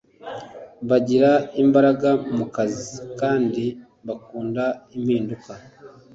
[0.89, 1.31] bagira
[1.63, 2.87] imbaraga mu kazi
[3.19, 3.63] kandi
[4.07, 4.63] bakunda
[4.95, 5.51] impinduka